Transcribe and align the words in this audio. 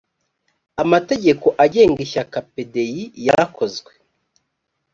amategeko 0.83 1.47
agenga 1.63 1.99
ishyaka 2.05 2.37
pdi 2.53 2.87
yarakozwe 3.25 3.91